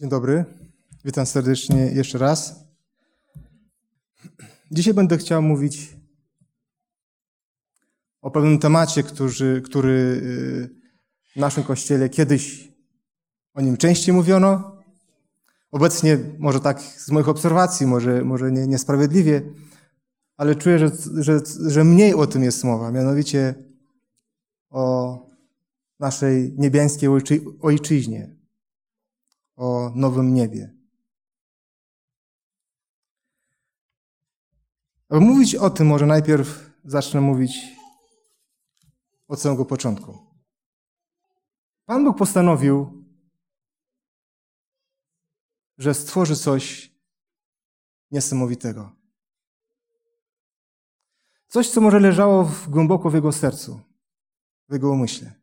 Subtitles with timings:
[0.00, 0.44] Dzień dobry,
[1.04, 2.64] witam serdecznie jeszcze raz.
[4.70, 5.96] Dzisiaj będę chciał mówić
[8.20, 10.20] o pewnym temacie, który, który
[11.36, 12.72] w naszym kościele kiedyś
[13.54, 14.76] o nim częściej mówiono.
[15.70, 19.42] Obecnie, może tak z moich obserwacji, może, może nie, niesprawiedliwie,
[20.36, 23.54] ale czuję, że, że, że mniej o tym jest mowa, mianowicie
[24.70, 25.18] o
[26.00, 28.35] naszej niebiańskiej ojczy, ojczyźnie,
[29.56, 30.74] o nowym niebie.
[35.08, 37.58] Aby mówić o tym, może najpierw zacznę mówić
[39.28, 40.18] od samego początku.
[41.84, 43.04] Pan Bóg postanowił,
[45.78, 46.92] że stworzy coś
[48.10, 48.92] niesamowitego.
[51.48, 53.80] Coś, co może leżało w, głęboko w jego sercu,
[54.68, 55.34] w jego umyśle.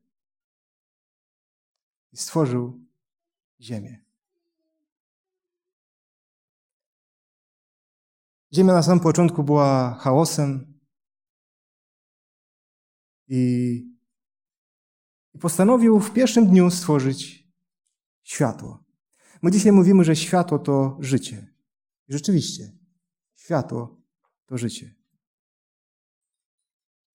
[2.12, 2.80] I stworzył
[3.62, 4.03] ziemię.
[8.56, 10.80] Ziemia na samym początku była chaosem
[13.28, 13.94] i,
[15.40, 17.48] postanowił w pierwszym dniu stworzyć
[18.24, 18.84] światło.
[19.42, 21.54] My dzisiaj mówimy, że światło to życie.
[22.08, 22.78] Rzeczywiście,
[23.36, 24.02] światło
[24.46, 24.96] to życie.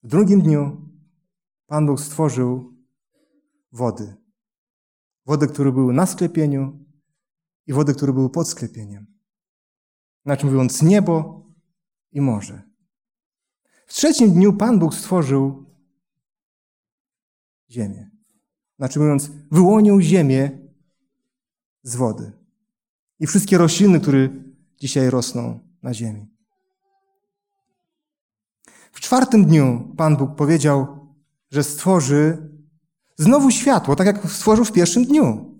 [0.02, 0.90] W drugim dniu
[1.66, 2.76] Pan Bóg stworzył
[3.72, 4.16] wody.
[5.26, 6.86] Wody, które były na sklepieniu
[7.66, 9.17] i wody, które były pod sklepieniem.
[10.28, 11.42] Inaczej mówiąc, niebo
[12.12, 12.62] i morze.
[13.86, 15.64] W trzecim dniu Pan Bóg stworzył
[17.70, 18.10] ziemię.
[18.78, 20.50] Znaczy mówiąc, wyłonił ziemię
[21.82, 22.32] z wody.
[23.20, 24.28] I wszystkie rośliny, które
[24.80, 26.26] dzisiaj rosną na ziemi.
[28.92, 31.08] W czwartym dniu Pan Bóg powiedział,
[31.50, 32.50] że stworzy
[33.16, 35.54] znowu światło, tak jak stworzył w pierwszym dniu.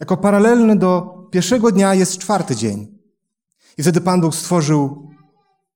[0.00, 3.01] Jako paralelny do pierwszego dnia jest czwarty dzień.
[3.78, 5.10] I wtedy Pan Bóg stworzył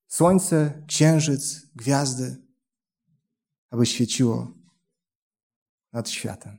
[0.07, 2.37] słońce, księżyc, gwiazdy,
[3.71, 4.51] aby świeciło
[5.93, 6.57] nad światem.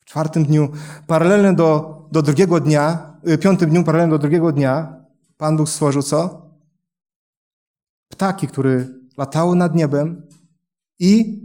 [0.00, 0.72] W czwartym dniu,
[1.06, 5.04] paralelnie do, do drugiego dnia, y, piątym dniu, paralelnie do drugiego dnia,
[5.36, 6.50] Pan Bóg stworzył co?
[8.08, 8.86] Ptaki, które
[9.16, 10.28] latały nad niebem
[10.98, 11.42] i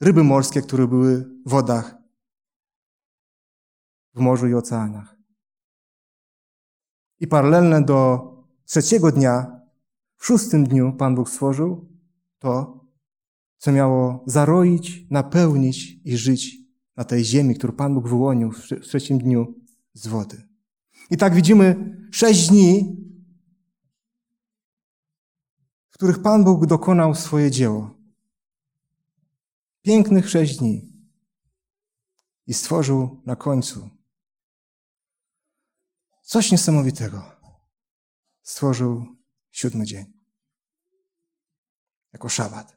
[0.00, 1.94] ryby morskie, które były w wodach,
[4.14, 5.15] w morzu i oceanach.
[7.20, 8.30] I paralelne do
[8.64, 9.60] trzeciego dnia,
[10.16, 11.88] w szóstym dniu Pan Bóg stworzył
[12.38, 12.84] to,
[13.58, 16.56] co miało zaroić, napełnić i żyć
[16.96, 19.54] na tej ziemi, którą Pan Bóg wyłonił w trzecim dniu
[19.92, 20.42] z wody.
[21.10, 22.96] I tak widzimy sześć dni,
[25.90, 27.90] w których Pan Bóg dokonał swoje dzieło.
[29.82, 30.92] Pięknych sześć dni.
[32.46, 33.95] I stworzył na końcu
[36.26, 37.22] Coś niesamowitego.
[38.42, 39.06] Stworzył
[39.50, 40.04] siódmy dzień.
[42.12, 42.76] Jako szabat.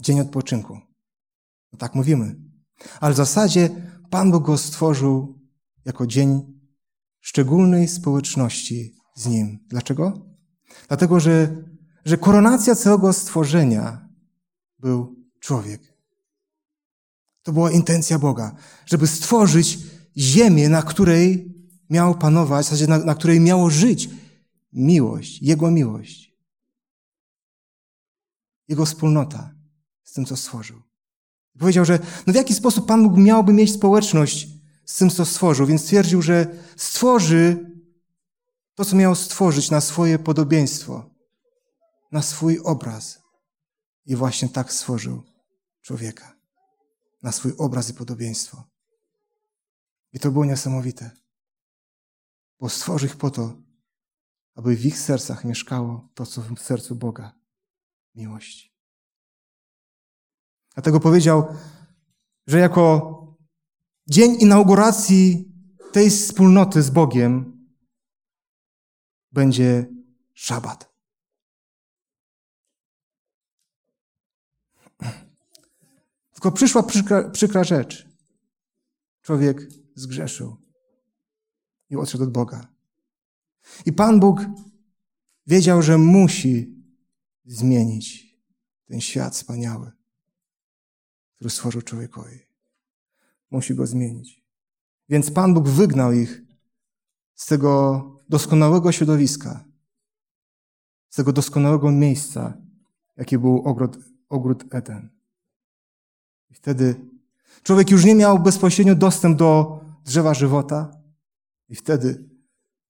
[0.00, 0.80] Dzień odpoczynku.
[1.72, 2.36] No tak mówimy.
[3.00, 3.70] Ale w zasadzie
[4.10, 5.40] Pan Bóg go stworzył
[5.84, 6.60] jako dzień
[7.20, 9.58] szczególnej społeczności z Nim.
[9.68, 10.26] Dlaczego?
[10.88, 11.64] Dlatego, że,
[12.04, 14.08] że koronacja całego stworzenia
[14.78, 15.94] był człowiek.
[17.42, 18.56] To była intencja Boga,
[18.86, 19.78] żeby stworzyć
[20.16, 21.47] ziemię, na której
[21.90, 24.10] miał panować, w zasadzie na, na której miało żyć
[24.72, 26.32] miłość, Jego miłość.
[28.68, 29.54] Jego wspólnota
[30.04, 30.82] z tym, co stworzył.
[31.58, 34.48] Powiedział, że no w jaki sposób Pan Bóg miałby mieć społeczność
[34.84, 36.46] z tym, co stworzył, więc stwierdził, że
[36.76, 37.70] stworzy
[38.74, 41.10] to, co miał stworzyć na swoje podobieństwo,
[42.12, 43.22] na swój obraz.
[44.06, 45.22] I właśnie tak stworzył
[45.82, 46.36] człowieka.
[47.22, 48.64] Na swój obraz i podobieństwo.
[50.12, 51.10] I to było niesamowite
[52.60, 53.56] bo stworzy ich po to,
[54.54, 57.32] aby w ich sercach mieszkało to, co w sercu Boga
[58.14, 58.74] miłość.
[60.74, 61.56] Dlatego powiedział,
[62.46, 63.18] że jako
[64.06, 65.52] dzień inauguracji
[65.92, 67.58] tej wspólnoty z Bogiem
[69.32, 69.86] będzie
[70.34, 70.88] szabat.
[76.32, 78.08] Tylko przyszła przykra, przykra rzecz.
[79.22, 80.67] Człowiek zgrzeszył
[81.90, 82.68] i odszedł od Boga.
[83.86, 84.40] I Pan Bóg
[85.46, 86.82] wiedział, że musi
[87.46, 88.38] zmienić
[88.84, 89.90] ten świat wspaniały,
[91.34, 92.38] który stworzył człowiekowi.
[93.50, 94.44] Musi go zmienić.
[95.08, 96.42] Więc Pan Bóg wygnał ich
[97.34, 99.64] z tego doskonałego środowiska,
[101.08, 102.56] z tego doskonałego miejsca,
[103.16, 103.98] jakie był ogród,
[104.28, 105.08] ogród Eden.
[106.50, 107.08] I wtedy
[107.62, 110.90] Człowiek już nie miał bezpośrednio dostęp do drzewa żywota
[111.68, 112.28] i wtedy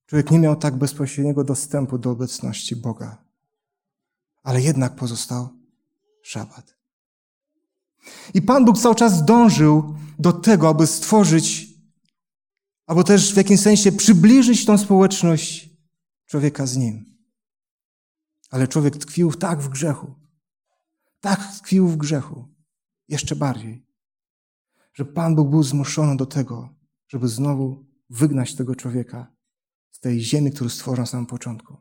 [0.06, 3.24] człowiek nie miał tak bezpośredniego dostępu do obecności Boga.
[4.42, 5.48] Ale jednak pozostał
[6.22, 6.78] szabat.
[8.34, 11.68] I Pan Bóg cały czas dążył do tego, aby stworzyć,
[12.86, 15.70] albo też w jakimś sensie przybliżyć tą społeczność
[16.26, 17.18] człowieka z Nim.
[18.50, 20.14] Ale człowiek tkwił tak w grzechu,
[21.20, 22.48] tak tkwił w grzechu,
[23.08, 23.86] jeszcze bardziej,
[24.94, 26.74] że Pan Bóg był zmuszony do tego,
[27.08, 29.32] żeby znowu wygnać tego człowieka
[29.90, 31.76] z tej ziemi, którą stworzył na samym początku.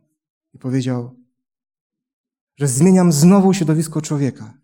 [0.54, 1.16] I powiedział,
[2.58, 4.62] że zmieniam znowu środowisko człowieka.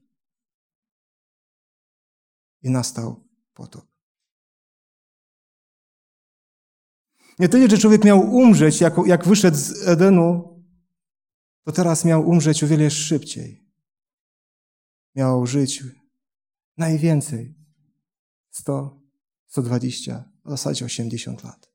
[2.62, 3.94] I nastał potop.
[7.40, 10.54] Nie tyle, że człowiek miał umrzeć, jak, jak wyszedł z Edenu,
[11.64, 13.64] to teraz miał umrzeć o wiele szybciej.
[15.16, 15.84] Miał żyć
[16.78, 17.56] najwięcej
[18.50, 19.02] 100,
[19.48, 21.74] 120, w zasadzie 80 lat.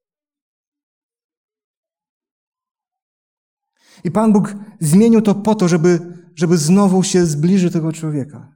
[4.04, 6.00] I Pan Bóg zmienił to po to, żeby,
[6.34, 8.52] żeby znowu się zbliżyć tego człowieka.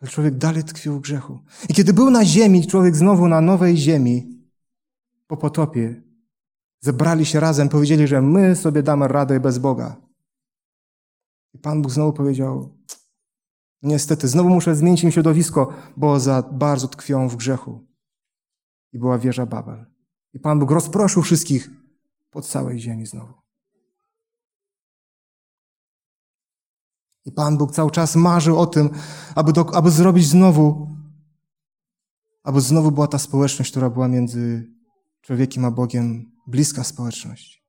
[0.00, 1.38] Ale człowiek dalej tkwił w grzechu.
[1.68, 4.42] I kiedy był na ziemi, człowiek znowu na nowej ziemi,
[5.26, 6.02] po potopie,
[6.80, 9.96] zebrali się razem, powiedzieli, że my sobie damy radę bez Boga.
[11.54, 12.78] I Pan Bóg znowu powiedział,
[13.82, 17.91] niestety, znowu muszę zmienić im środowisko, bo za bardzo tkwią w grzechu.
[18.92, 19.86] I była wieża Babel.
[20.32, 21.70] I Pan Bóg rozproszył wszystkich
[22.30, 23.34] po całej ziemi znowu.
[27.24, 28.90] I Pan Bóg cały czas marzył o tym,
[29.34, 30.96] aby, do, aby zrobić znowu,
[32.42, 34.72] aby znowu była ta społeczność, która była między
[35.20, 37.64] człowiekiem a Bogiem, bliska społeczność.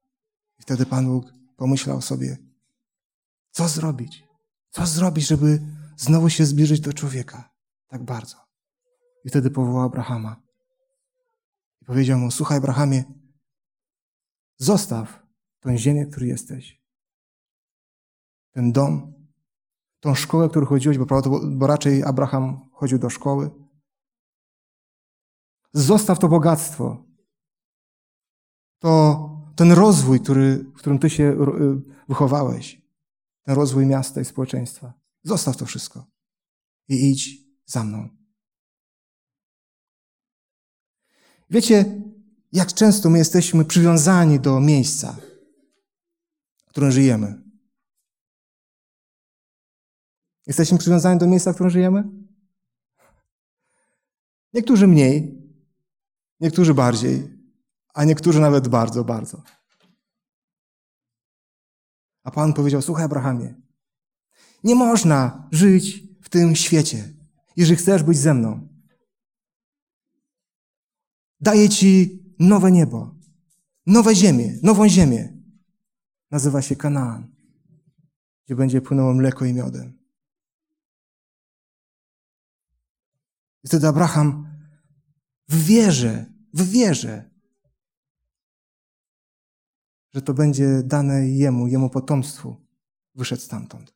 [0.60, 2.38] I wtedy Pan Bóg pomyślał sobie,
[3.52, 4.24] co zrobić?
[4.70, 5.62] Co zrobić, żeby
[5.98, 7.50] znowu się zbliżyć do człowieka
[7.88, 8.38] tak bardzo?
[9.26, 10.43] I wtedy powołał Abrahama.
[11.84, 13.04] I powiedział mu, słuchaj Abrahamie,
[14.58, 15.28] zostaw
[15.60, 16.84] tę ziemię, w której jesteś.
[18.52, 19.14] Ten dom,
[20.00, 21.22] tą szkołę, którą chodziłeś, bo,
[21.52, 23.52] bo raczej Abraham chodził do szkoły.
[25.74, 27.06] Zostaw to bogactwo.
[28.80, 31.36] To ten rozwój, który, w którym ty się y,
[32.08, 32.82] wychowałeś.
[33.42, 34.94] Ten rozwój miasta i społeczeństwa.
[35.24, 36.06] Zostaw to wszystko.
[36.88, 38.23] I idź za mną.
[41.54, 42.02] Wiecie,
[42.52, 45.18] jak często my jesteśmy przywiązani do miejsca,
[46.66, 47.44] w którym żyjemy.
[50.48, 52.04] Jesteśmy przywiązani do miejsca, w którym żyjemy?
[54.54, 55.42] Niektórzy mniej,
[56.40, 57.38] niektórzy bardziej,
[57.94, 59.44] a niektórzy nawet bardzo, bardzo.
[62.24, 63.56] A Pan powiedział: Słuchaj, Abrahamie,
[64.64, 67.14] nie można żyć w tym świecie,
[67.56, 68.73] jeżeli chcesz być ze mną.
[71.44, 73.16] Daję ci nowe niebo,
[73.86, 75.34] nowe ziemię, nową ziemię.
[76.32, 77.36] Nazywa się Kanaan,
[78.46, 80.00] gdzie będzie płynęło mleko i miodem.
[83.64, 84.48] I wtedy Abraham
[85.48, 87.32] w wierze, w wierze,
[90.14, 92.68] że to będzie dane jemu, jemu potomstwu,
[93.16, 93.94] wyszedł stamtąd.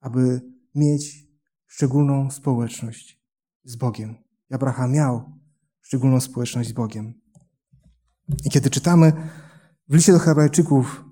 [0.00, 0.40] Aby
[0.74, 1.26] mieć
[1.66, 3.22] szczególną społeczność
[3.64, 4.29] z Bogiem.
[4.50, 5.38] Abraham miał
[5.80, 7.14] szczególną społeczność z Bogiem.
[8.44, 9.12] I kiedy czytamy
[9.88, 11.04] w liście do Hebrajczyków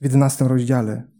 [0.00, 1.14] w 11 rozdziale,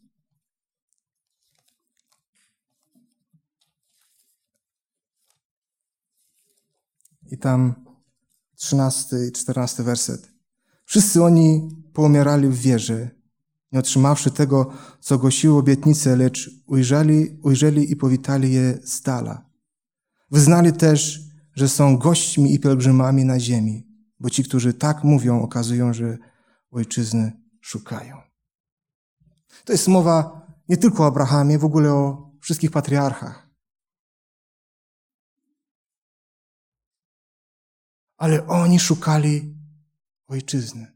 [7.35, 7.75] I tam
[8.57, 10.31] trzynasty i czternasty werset.
[10.85, 13.11] Wszyscy oni poumierali w wierze,
[13.73, 19.44] nie otrzymawszy tego, co głosiły obietnice, lecz ujrzeli, ujrzeli i powitali je z dala.
[20.31, 21.21] Wyznali też,
[21.55, 23.87] że są gośćmi i pielgrzymami na ziemi,
[24.21, 26.19] bo ci, którzy tak mówią, okazują, że
[26.71, 28.17] ojczyzny szukają.
[29.65, 33.45] To jest mowa nie tylko o Abrahamie, w ogóle o wszystkich patriarchach.
[38.17, 39.55] ale oni szukali
[40.27, 40.94] ojczyzny.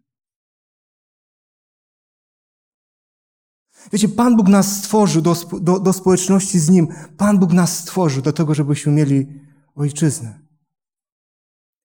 [3.92, 6.88] Wiecie, Pan Bóg nas stworzył do, do, do społeczności z Nim.
[7.16, 9.26] Pan Bóg nas stworzył do tego, żebyśmy mieli
[9.74, 10.40] ojczyznę.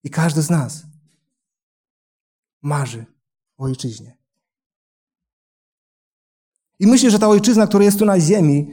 [0.04, 0.86] I każdy z nas
[2.62, 3.06] marzy
[3.58, 4.18] o ojczyźnie.
[6.80, 8.72] I myślę, że ta ojczyzna, która jest tu na ziemi,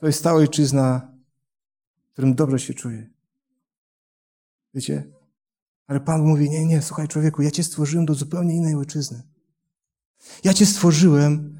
[0.00, 1.12] to jest ta ojczyzna,
[2.08, 3.10] w którym dobrze się czuję.
[4.74, 5.12] Wiecie?
[5.86, 9.22] Ale Pan mówi, nie, nie, słuchaj człowieku, ja Cię stworzyłem do zupełnie innej ojczyzny.
[10.44, 11.58] Ja Cię stworzyłem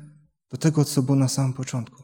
[0.50, 2.02] do tego, co było na samym początku.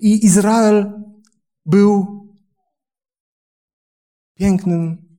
[0.00, 1.02] I Izrael
[1.66, 2.22] był
[4.34, 5.16] pięknym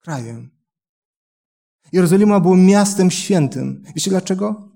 [0.00, 0.50] krajem.
[1.92, 3.82] Jerozolima było miastem świętym.
[3.94, 4.72] Wiecie dlaczego?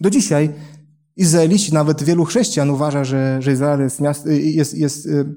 [0.00, 0.54] Do dzisiaj
[1.16, 5.36] Izraelici, nawet wielu chrześcijan uważa, że, że Izrael jest, miast, jest, jest y,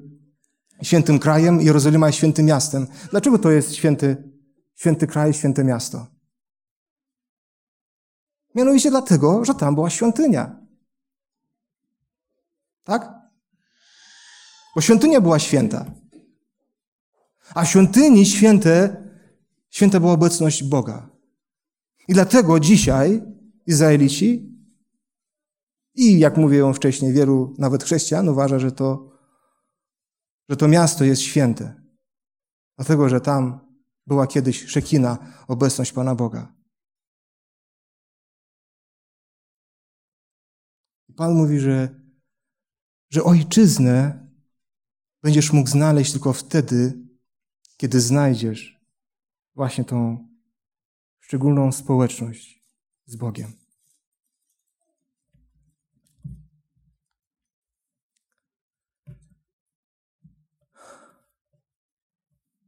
[0.82, 2.86] świętym krajem, Jerozolima jest świętym miastem.
[3.10, 4.32] Dlaczego to jest święty,
[4.74, 6.06] święty kraj, święte miasto?
[8.54, 10.56] Mianowicie dlatego, że tam była świątynia.
[12.84, 13.12] Tak?
[14.74, 15.84] Bo świątynia była święta.
[17.54, 19.04] A świątyni święte,
[19.70, 21.10] święta była obecność Boga.
[22.08, 23.22] I dlatego dzisiaj
[23.66, 24.54] Izraelici
[25.94, 29.13] i jak mówiłem wcześniej, wielu nawet chrześcijan uważa, że to,
[30.48, 31.82] że to miasto jest święte.
[32.76, 33.60] Dlatego, że tam
[34.06, 36.54] była kiedyś Szekina, obecność Pana Boga.
[41.16, 42.00] Pan mówi, że,
[43.10, 44.28] że ojczyznę
[45.22, 47.08] będziesz mógł znaleźć tylko wtedy,
[47.76, 48.80] kiedy znajdziesz
[49.54, 50.28] właśnie tą
[51.20, 52.64] szczególną społeczność
[53.06, 53.63] z Bogiem.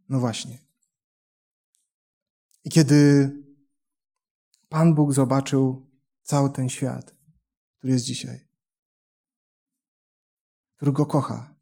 [0.08, 0.58] No właśnie.
[2.64, 3.30] I kiedy
[4.68, 5.90] Pan Bóg zobaczył
[6.22, 7.14] cały ten świat,
[7.78, 8.48] który jest dzisiaj,
[10.76, 11.54] który go kocha,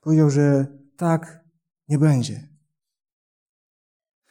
[0.00, 0.66] powiedział, że
[0.96, 1.44] tak
[1.88, 2.48] nie będzie.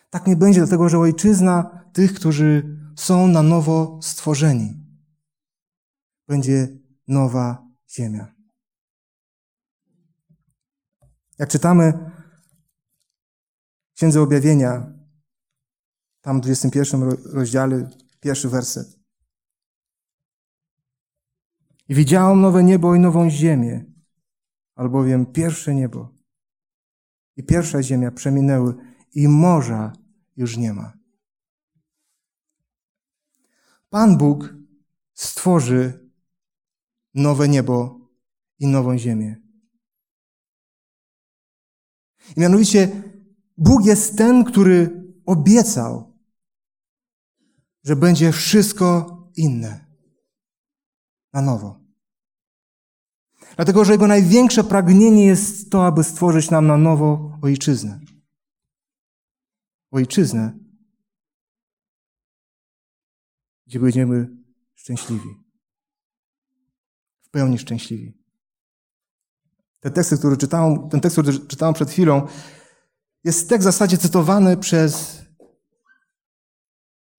[0.09, 4.85] Tak nie będzie, dlatego że ojczyzna tych, którzy są na nowo stworzeni,
[6.27, 6.67] będzie
[7.07, 8.35] nowa ziemia.
[11.39, 12.11] Jak czytamy
[13.97, 14.93] Księdze Objawienia,
[16.21, 17.01] tam w 21
[17.33, 17.89] rozdziale,
[18.19, 18.99] pierwszy werset.
[21.89, 23.85] I widziałam nowe niebo i nową ziemię,
[24.75, 26.13] albowiem pierwsze niebo
[27.35, 28.75] i pierwsza ziemia przeminęły
[29.13, 29.93] i morza
[30.35, 30.97] już nie ma.
[33.89, 34.53] Pan Bóg
[35.13, 36.09] stworzy
[37.13, 37.99] nowe niebo
[38.59, 39.35] i nową ziemię.
[42.35, 43.06] I mianowicie
[43.57, 46.17] Bóg jest ten, który obiecał,
[47.83, 49.85] że będzie wszystko inne
[51.33, 51.87] na nowo.
[53.55, 57.99] Dlatego, że Jego największe pragnienie jest to, aby stworzyć nam na nowo ojczyznę.
[59.91, 60.59] Ojczyznę,
[63.67, 64.37] gdzie będziemy
[64.75, 65.29] szczęśliwi.
[67.21, 68.17] W pełni szczęśliwi.
[69.79, 72.27] Te teksty, które czytałem, ten tekst, który czytałem przed chwilą,
[73.27, 75.21] jest tekst w zasadzie cytowany przez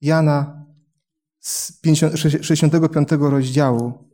[0.00, 0.66] Jana
[1.40, 1.80] z
[2.42, 4.10] 65 rozdziału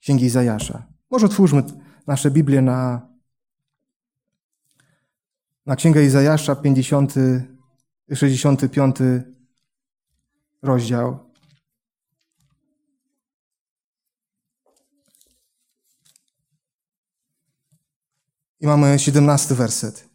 [0.00, 0.86] Księgi Izajasza.
[1.10, 1.62] Może otwórzmy
[2.06, 3.08] nasze Biblię na,
[5.66, 7.14] na Księgę Izajasza, 50,
[8.14, 8.96] 65
[10.62, 11.18] rozdział.
[18.60, 20.07] I mamy 17 werset.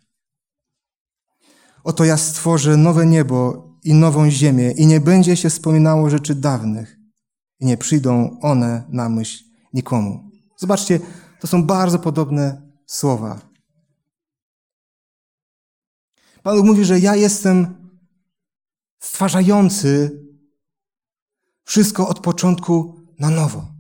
[1.84, 6.98] Oto ja stworzę nowe niebo i nową ziemię i nie będzie się wspominało rzeczy dawnych
[7.60, 10.30] i nie przyjdą one na myśl nikomu.
[10.58, 11.00] Zobaczcie,
[11.40, 13.42] to są bardzo podobne słowa.
[16.44, 17.75] Pan mówi, że ja jestem
[19.00, 20.24] stwarzający
[21.63, 23.74] wszystko od początku na nowo.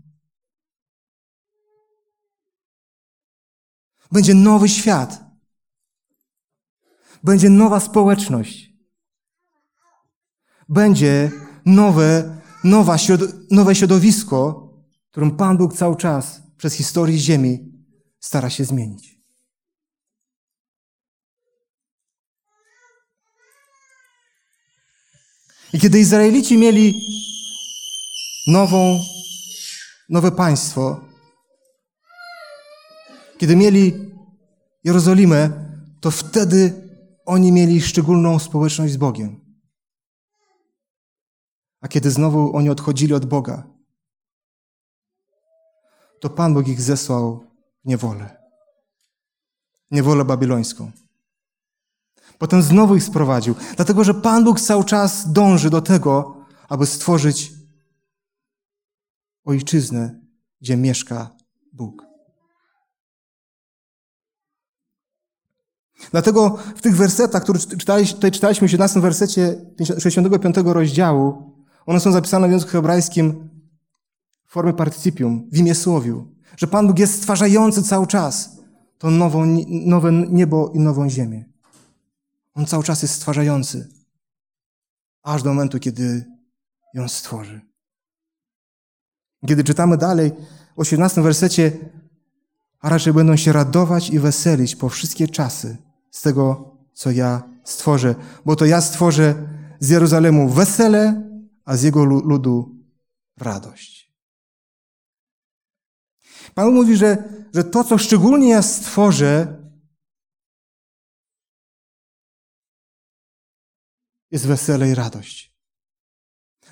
[4.11, 5.32] Będzie nowy świat.
[7.23, 8.73] Będzie nowa społeczność.
[10.69, 11.31] Będzie
[11.65, 12.97] nowe, nowa,
[13.51, 14.69] nowe środowisko,
[15.11, 17.73] którym Pan Bóg cały czas przez historię Ziemi
[18.19, 19.13] stara się zmienić.
[25.73, 26.93] I kiedy Izraelici mieli
[28.47, 28.99] nową,
[30.09, 31.01] nowe państwo,
[33.37, 33.93] kiedy mieli
[34.83, 35.49] Jerozolimę,
[36.01, 36.82] to wtedy
[37.25, 39.57] oni mieli szczególną społeczność z Bogiem.
[41.81, 43.67] A kiedy znowu oni odchodzili od Boga,
[46.19, 47.47] to Pan Bóg ich zesłał
[47.85, 48.43] w niewolę.
[49.91, 50.91] Niewolę babilońską.
[52.37, 57.53] Potem znowu ich sprowadził, dlatego że Pan Bóg cały czas dąży do tego, aby stworzyć
[59.45, 60.19] ojczyznę,
[60.61, 61.35] gdzie mieszka
[61.73, 62.12] Bóg.
[66.11, 69.55] Dlatego w tych wersetach, które czytaliśmy, tutaj czytaliśmy w 17 wersecie
[69.99, 71.53] 65 rozdziału,
[71.85, 73.49] one są zapisane w języku hebrajskim
[74.45, 78.57] formy partycypium, w imię słowiu, że Pan Bóg jest stwarzający cały czas
[78.97, 81.45] to nową, nowe niebo i nową ziemię.
[82.55, 83.89] On cały czas jest stwarzający,
[85.23, 86.25] aż do momentu, kiedy
[86.93, 87.61] ją stworzy.
[89.47, 90.31] Kiedy czytamy dalej,
[90.75, 91.71] w 18 wersecie,
[92.79, 95.77] a raczej będą się radować i weselić po wszystkie czasy
[96.13, 98.15] z tego, co ja stworzę,
[98.45, 101.29] bo to ja stworzę z Jeruzalemu wesele,
[101.65, 102.75] a z jego ludu
[103.37, 104.13] radość.
[106.55, 109.63] Pan mówi, że, że to, co szczególnie ja stworzę,
[114.31, 115.53] jest wesele i radość.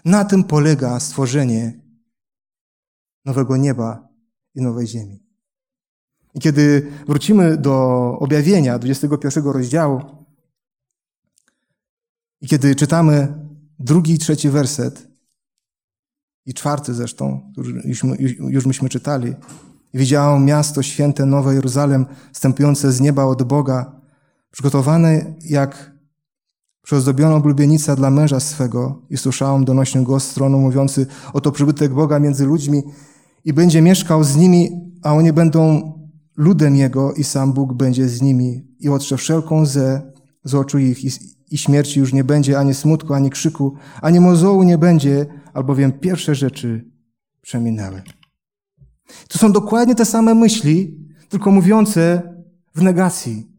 [0.05, 1.81] Na tym polega stworzenie
[3.25, 4.10] nowego nieba
[4.55, 5.31] i nowej ziemi.
[6.34, 7.74] I kiedy wrócimy do
[8.20, 10.02] objawienia 21 rozdziału
[12.42, 13.34] i kiedy czytamy
[13.80, 15.08] drugi i trzeci werset
[16.46, 17.54] i czwarty zresztą,
[17.86, 18.04] już,
[18.40, 19.34] już, myśmy czytali,
[19.94, 24.02] widziałem miasto święte, nowe Jeruzalem, wstępujące z nieba od Boga,
[24.52, 25.92] przygotowane jak
[26.82, 32.46] przeozdobiona oblubienica dla męża swego i słyszałem donośny głos stronu mówiący, oto przybytek Boga między
[32.46, 32.84] ludźmi
[33.46, 34.70] i będzie mieszkał z nimi,
[35.04, 35.92] a oni będą
[36.38, 40.12] ludem Jego i sam Bóg będzie z nimi i otrze wszelką ze
[40.44, 41.10] z oczu ich i,
[41.52, 46.36] i śmierci już nie będzie, ani smutku, ani krzyku, ani mozołu nie będzie, albowiem pierwsze
[46.36, 46.86] rzeczy
[47.42, 48.02] przeminęły.
[49.28, 52.22] To są dokładnie te same myśli, tylko mówiące
[52.76, 53.52] w negacji.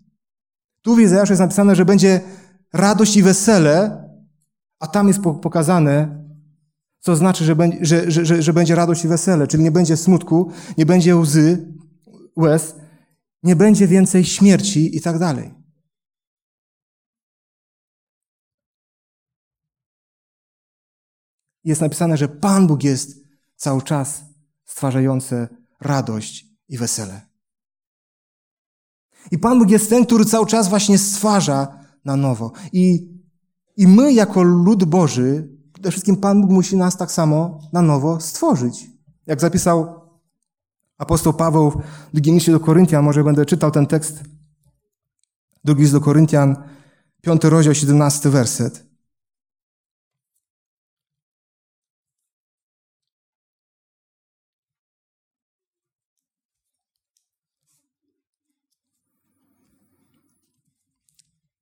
[0.82, 2.20] Tu w Izajaszu jest napisane, że będzie
[2.72, 4.04] radość i wesele,
[4.80, 6.22] a tam jest pokazane,
[7.00, 10.86] co znaczy, że, że, że, że będzie radość i wesele, czyli nie będzie smutku, nie
[10.86, 11.72] będzie łzy,
[12.36, 12.74] łez,
[13.42, 15.54] nie będzie więcej śmierci i tak dalej.
[21.64, 23.16] Jest napisane, że Pan Bóg jest
[23.56, 24.24] cały czas
[24.64, 25.48] stwarzający
[25.80, 27.20] radość i wesele.
[29.30, 32.52] I Pan Bóg jest ten, który cały czas właśnie stwarza na nowo.
[32.72, 33.12] I,
[33.76, 38.20] i my, jako lud Boży, przede wszystkim Pan Bóg musi nas tak samo na nowo
[38.20, 38.90] stworzyć.
[39.26, 40.01] Jak zapisał
[40.98, 44.22] apostoł Paweł w drugim liście do Koryntian, może będę czytał ten tekst.
[45.64, 46.56] Drugi list do Koryntian,
[47.22, 48.92] piąty rozdział, siedemnasty werset.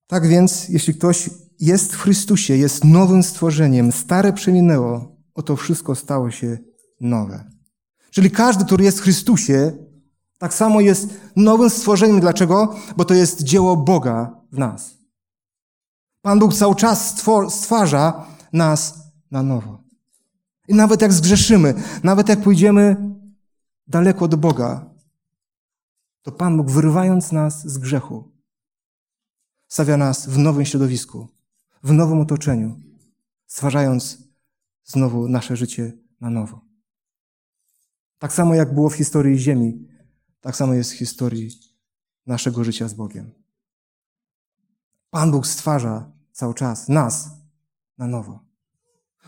[0.07, 6.31] Tak więc, jeśli ktoś jest w Chrystusie, jest nowym stworzeniem, stare przeminęło, oto wszystko stało
[6.31, 6.59] się
[7.01, 7.60] nowe.
[8.11, 9.73] Czyli każdy, który jest w Chrystusie,
[10.39, 12.21] tak samo jest nowym stworzeniem.
[12.21, 12.77] Dlaczego?
[12.97, 14.99] Bo to jest dzieło Boga w nas.
[16.23, 17.15] Pan Bóg cały czas
[17.49, 18.99] stwarza nas
[19.31, 19.83] na nowo.
[20.69, 22.97] I nawet jak zgrzeszymy, nawet jak pójdziemy
[23.87, 24.91] daleko od Boga,
[26.23, 28.33] to Pan Bóg, wyrywając nas z grzechu,
[29.69, 31.29] stawia nas w nowym środowisku,
[31.83, 32.81] w nowym otoczeniu,
[33.47, 34.19] stwarzając
[34.85, 36.70] znowu nasze życie na nowo.
[38.21, 39.89] Tak samo jak było w historii Ziemi,
[40.41, 41.51] tak samo jest w historii
[42.27, 43.31] naszego życia z Bogiem.
[45.11, 47.29] Pan Bóg stwarza cały czas nas
[47.99, 48.41] na nowo.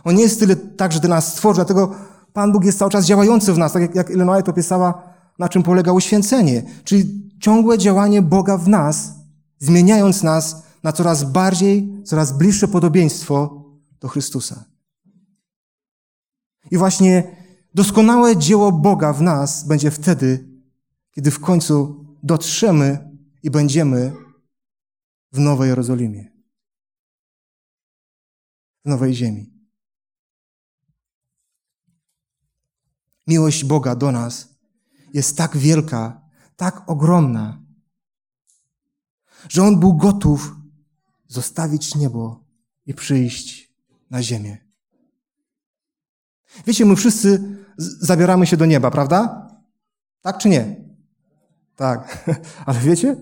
[0.05, 1.95] On nie jest tyle tak, że do nas stworzy, dlatego
[2.33, 5.03] Pan Bóg jest cały czas działający w nas, tak jak, jak Illinois to pisała,
[5.39, 9.15] na czym polega uświęcenie, czyli ciągłe działanie Boga w nas,
[9.59, 13.65] zmieniając nas na coraz bardziej, coraz bliższe podobieństwo
[14.01, 14.65] do Chrystusa.
[16.71, 17.42] I właśnie
[17.75, 20.49] doskonałe dzieło Boga w nas będzie wtedy,
[21.13, 23.11] kiedy w końcu dotrzemy
[23.43, 24.13] i będziemy
[25.33, 26.33] w Nowej Jerozolimie,
[28.85, 29.53] w Nowej Ziemi.
[33.27, 34.49] Miłość Boga do nas
[35.15, 37.63] jest tak wielka, tak ogromna,
[39.49, 40.55] że On był gotów
[41.29, 42.45] zostawić niebo
[42.87, 43.75] i przyjść
[44.11, 44.59] na ziemię.
[46.67, 49.49] Wiecie, my wszyscy zabieramy się do nieba, prawda?
[50.21, 50.85] Tak czy nie?
[51.77, 52.29] Tak.
[52.67, 53.17] Ale wiecie?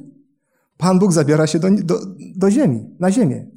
[0.77, 2.01] Pan Bóg zabiera się do, do,
[2.37, 3.51] do ziemi, na ziemię.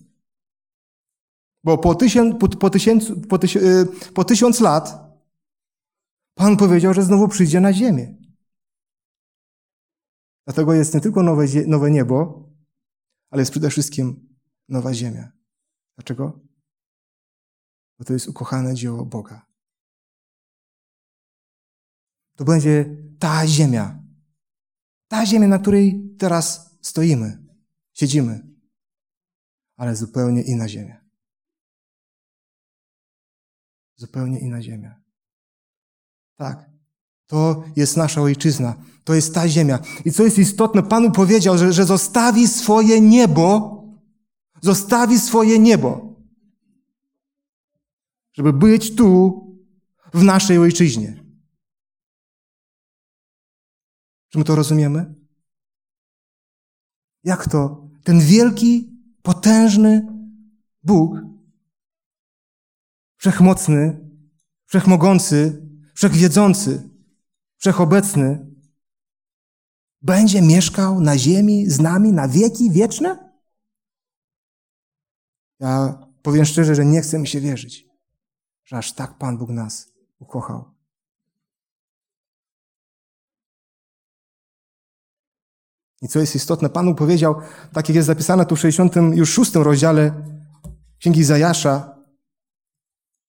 [1.64, 2.70] Bo po, tysiąc, po, po,
[3.30, 5.04] po, y, po tysiąc lat
[6.36, 8.18] Pan powiedział, że znowu przyjdzie na ziemię.
[10.46, 12.50] Dlatego jest nie tylko nowe, nowe niebo,
[13.30, 14.38] ale jest przede wszystkim
[14.70, 15.32] nowa ziemia.
[15.96, 16.40] Dlaczego?
[18.00, 19.53] Bo to jest ukochane dzieło Boga.
[22.36, 24.00] To będzie ta ziemia.
[25.08, 27.44] Ta ziemia, na której teraz stoimy,
[27.94, 28.48] siedzimy,
[29.78, 31.04] ale zupełnie inna ziemia.
[33.96, 35.02] Zupełnie inna ziemia.
[36.36, 36.70] Tak.
[37.28, 38.76] To jest nasza ojczyzna.
[39.04, 39.80] To jest ta ziemia.
[40.06, 43.84] I co jest istotne, Panu powiedział, że, że zostawi swoje niebo,
[44.62, 46.16] zostawi swoje niebo,
[48.34, 49.40] żeby być tu,
[50.14, 51.23] w naszej ojczyźnie.
[54.34, 55.16] Czy my to rozumiemy?
[57.24, 57.90] Jak to?
[58.04, 60.08] Ten wielki, potężny
[60.84, 61.16] Bóg,
[63.18, 64.10] wszechmocny,
[64.66, 66.90] wszechmogący, wszechwiedzący,
[67.58, 68.56] wszechobecny,
[70.02, 73.34] będzie mieszkał na ziemi z nami na wieki wieczne?
[75.60, 77.88] Ja powiem szczerze, że nie chcę mi się wierzyć,
[78.64, 80.73] że aż tak Pan Bóg nas ukochał.
[86.04, 87.36] I co jest istotne, Pan powiedział,
[87.74, 90.12] tak jak jest zapisane tu w 66 rozdziale
[91.00, 91.94] Księgi Zajasza,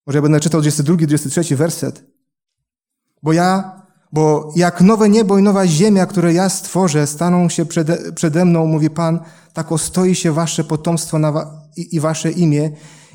[0.06, 2.04] może ja będę czytał 22, 23 werset.
[3.22, 3.82] Bo ja,
[4.12, 8.66] bo jak nowe niebo i nowa ziemia, które ja stworzę, staną się przede, przede mną,
[8.66, 9.20] mówi Pan,
[9.52, 12.70] tak ostoi się wasze potomstwo na, i, i wasze imię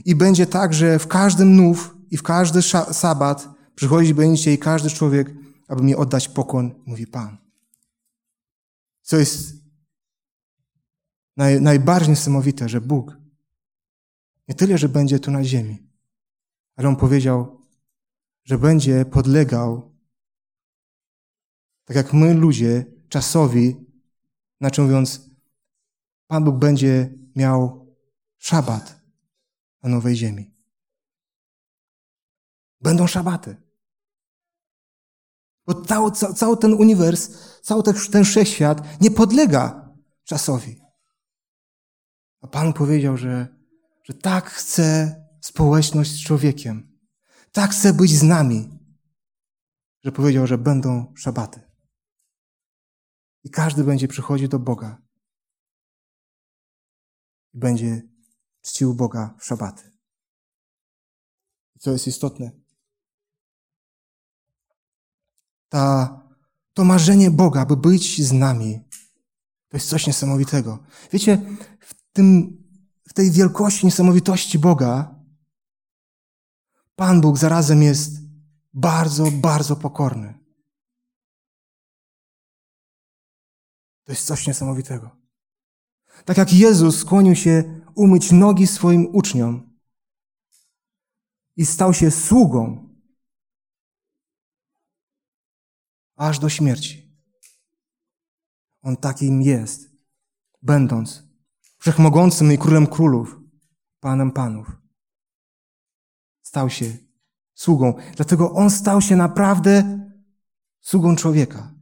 [0.05, 4.89] i będzie tak, że w każdym nów i w każdy sabat przychodzić będziecie i każdy
[4.89, 5.33] człowiek,
[5.67, 7.48] aby mi oddać pokłon, mówi Pan.
[9.09, 9.53] Co jest
[11.37, 13.17] naj, najbardziej niesamowite, że Bóg
[14.47, 15.89] nie tyle, że będzie tu na ziemi,
[16.75, 17.61] ale On powiedział,
[18.43, 19.95] że będzie podlegał,
[21.85, 23.75] tak jak my ludzie, czasowi,
[24.61, 25.29] znaczy mówiąc,
[26.27, 27.87] Pan Bóg będzie miał
[28.37, 29.01] szabat
[29.83, 30.53] na nowej ziemi.
[32.81, 33.55] Będą szabaty.
[35.65, 39.89] Bo cały, cały ten uniwers, cały ten, wszechświat nie podlega
[40.23, 40.81] czasowi.
[42.41, 43.47] A Pan powiedział, że,
[44.03, 46.99] że tak chce społeczność z człowiekiem.
[47.51, 48.79] Tak chce być z nami,
[50.03, 51.61] że powiedział, że będą szabaty.
[53.43, 55.01] I każdy będzie przychodził do Boga.
[57.53, 58.01] I będzie
[58.61, 59.91] czcił Boga w szabaty.
[61.75, 62.51] I co jest istotne?
[65.69, 66.18] Ta,
[66.73, 68.79] to marzenie Boga, by być z nami,
[69.69, 70.79] to jest coś niesamowitego.
[71.11, 71.41] Wiecie,
[71.79, 72.57] w, tym,
[73.07, 75.19] w tej wielkości, niesamowitości Boga,
[76.95, 78.11] Pan Bóg zarazem jest
[78.73, 80.39] bardzo, bardzo pokorny.
[84.03, 85.11] To jest coś niesamowitego.
[86.25, 89.77] Tak jak Jezus skłonił się umyć nogi swoim uczniom
[91.55, 92.88] i stał się sługą
[96.19, 97.19] aż do śmierci.
[98.81, 99.89] On takim jest,
[100.61, 101.23] będąc
[101.77, 103.39] wszechmogącym i królem królów,
[103.99, 104.67] panem panów.
[106.41, 106.97] Stał się
[107.53, 107.93] sługą.
[108.15, 109.99] Dlatego on stał się naprawdę
[110.79, 111.73] sługą człowieka.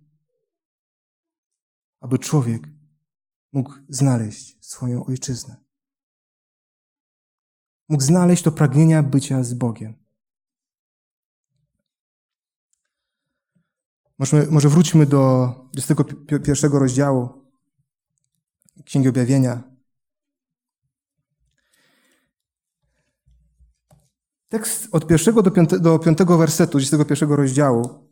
[2.00, 2.68] Aby człowiek
[3.54, 5.56] mógł znaleźć swoją ojczyznę.
[7.90, 10.07] Mógł znaleźć to pragnienia bycia z Bogiem.
[14.20, 17.30] Może, może wróćmy do 21 rozdziału
[18.86, 19.64] Księgi Objawienia.
[24.50, 28.10] Tekst od pierwszego do, do piątego wersetu 21 rozdziału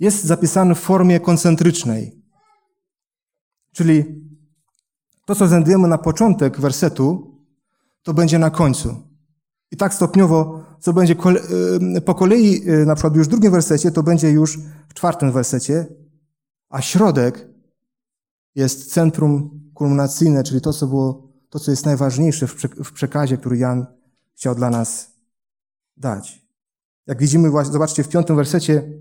[0.00, 2.22] jest zapisany w formie koncentrycznej.
[3.72, 4.04] Czyli
[5.26, 7.36] to, co znajdujemy na początek wersetu,
[8.02, 9.05] to będzie na końcu.
[9.76, 11.14] I tak stopniowo, co będzie
[11.96, 14.58] y, po kolei, y, na przykład już w drugim wersecie, to będzie już
[14.88, 15.86] w czwartym wersecie,
[16.68, 17.48] a środek
[18.54, 22.46] jest centrum kulminacyjne, czyli to, co było, to, co jest najważniejsze
[22.84, 23.86] w przekazie, który Jan
[24.34, 25.12] chciał dla nas
[25.96, 26.46] dać.
[27.06, 28.98] Jak widzimy, zobaczcie, w piątym wersecie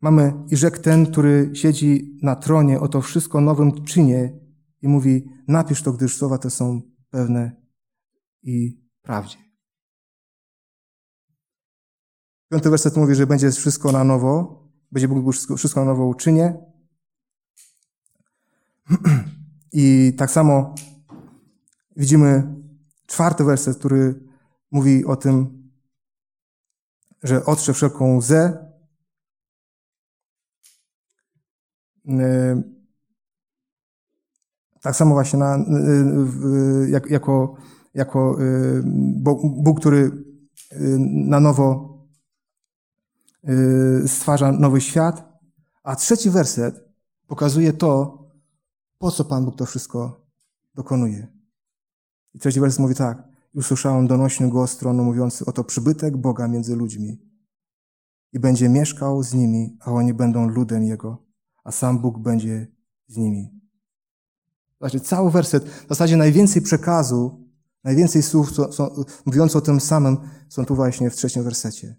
[0.00, 4.38] mamy i rzekł ten, który siedzi na tronie, oto wszystko nowym czynie
[4.82, 7.60] i mówi, napisz to, gdyż słowa te są pewne
[8.42, 8.79] i
[9.10, 9.38] prawdzie.
[12.48, 16.54] Piąty werset mówi, że będzie wszystko na nowo, będzie Bóg wszystko, wszystko na nowo uczynie.
[19.72, 20.74] I tak samo
[21.96, 22.54] widzimy
[23.06, 24.20] czwarty werset, który
[24.70, 25.70] mówi o tym,
[27.22, 28.72] że otrze wszelką łzę.
[32.04, 32.62] Yy,
[34.80, 37.56] tak samo właśnie na, yy, jako
[37.94, 38.82] jako y,
[39.40, 41.98] Bóg, który y, na nowo
[43.48, 45.30] y, stwarza nowy świat.
[45.82, 46.84] A trzeci werset
[47.26, 48.18] pokazuje to,
[48.98, 50.26] po co Pan Bóg to wszystko
[50.74, 51.26] dokonuje.
[52.34, 53.30] I trzeci werset mówi tak.
[53.54, 57.30] Usłyszałem donośny głos tronu mówiący, oto przybytek Boga między ludźmi.
[58.32, 61.24] i będzie mieszkał z nimi, a oni będą ludem Jego,
[61.64, 62.66] a sam Bóg będzie
[63.06, 63.60] z nimi.
[64.80, 67.49] Zobaczcie, cały werset, w zasadzie najwięcej przekazu,
[67.84, 70.16] najwięcej słów co, co, mówiąc o tym samym
[70.48, 71.96] są tu właśnie w trzecim wersecie.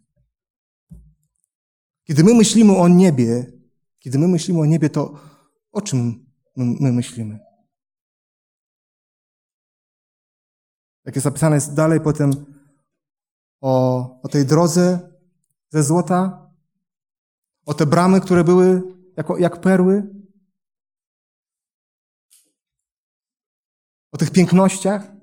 [2.04, 3.52] Kiedy my myślimy o niebie,
[4.00, 5.20] kiedy my myślimy o niebie, to
[5.72, 7.40] o czym my, my myślimy?
[11.06, 12.46] Jak jest zapisane jest dalej potem
[13.62, 15.00] o, o tej drodze
[15.70, 16.52] ze złota,
[17.66, 18.84] o te bramy, które były
[19.18, 20.22] jako, jak perły,
[24.12, 25.21] o tych pięknościach.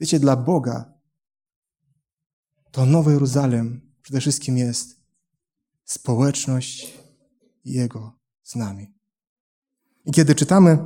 [0.00, 0.94] Wiecie, dla Boga
[2.70, 5.00] to Nowy Jeruzalem przede wszystkim jest
[5.84, 6.98] społeczność
[7.64, 8.94] Jego z nami.
[10.04, 10.76] I kiedy czytamy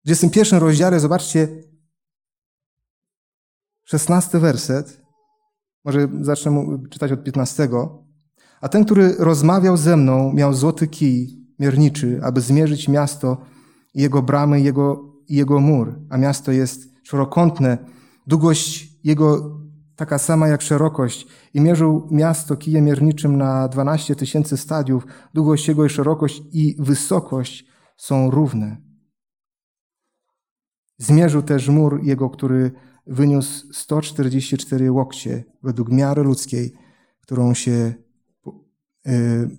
[0.00, 1.48] w 21 rozdziale, zobaczcie,
[3.84, 5.02] 16 werset,
[5.84, 7.68] może zacznę czytać od 15.
[8.60, 13.46] A ten, który rozmawiał ze mną, miał złoty kij mierniczy, aby zmierzyć miasto
[13.94, 16.00] jego bramy jego, i jego mur.
[16.10, 17.78] A miasto jest czworokątne,
[18.26, 19.60] długość jego
[19.96, 21.26] taka sama jak szerokość.
[21.54, 25.06] I mierzył miasto kijem mierniczym na 12 tysięcy stadiów.
[25.34, 27.66] Długość jego i szerokość i wysokość
[27.96, 28.76] są równe.
[30.98, 32.72] Zmierzył też mur jego, który
[33.06, 36.72] wyniósł 144 łokcie według miary ludzkiej,
[37.20, 37.94] którą się
[39.06, 39.50] y,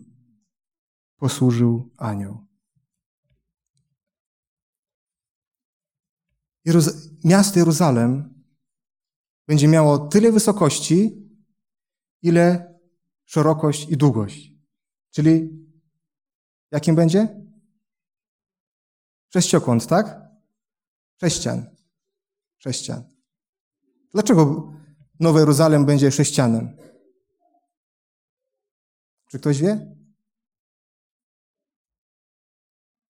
[1.18, 2.51] posłużył anioł.
[6.66, 8.44] Jeruz miasto Jeruzalem
[9.48, 11.30] będzie miało tyle wysokości,
[12.22, 12.74] ile
[13.26, 14.52] szerokość i długość.
[15.12, 15.50] Czyli
[16.72, 17.42] jakim będzie?
[19.34, 20.22] Sześciokąt, tak?
[21.22, 21.76] Sześcian.
[22.58, 23.04] Sześcian.
[24.12, 24.74] Dlaczego
[25.20, 26.78] Nowy Jeruzalem będzie sześcianem?
[29.30, 29.96] Czy ktoś wie?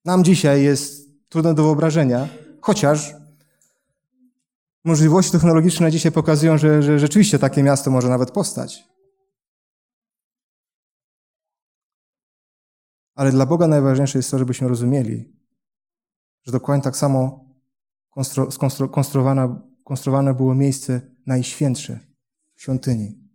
[0.06, 2.28] Nam dzisiaj jest trudne do wyobrażenia,
[2.62, 3.21] chociaż
[4.84, 8.84] możliwości technologiczne dzisiaj pokazują, że, że rzeczywiście takie miasto może nawet powstać.
[13.16, 15.42] Ale dla Boga najważniejsze jest to, żebyśmy rozumieli,
[16.44, 17.46] że dokładnie tak samo
[18.10, 18.52] konstru,
[20.34, 22.00] było miejsce najświętsze
[22.56, 23.30] w świątyni.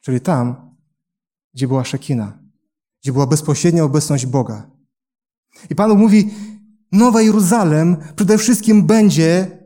[0.00, 0.76] Czyli tam,
[1.54, 2.38] gdzie była Szekina,
[3.02, 4.70] gdzie była bezpośrednia obecność Boga.
[5.70, 6.34] I Pan mówi,
[6.94, 9.58] Nowy Jeruzalem przede wszystkim będzie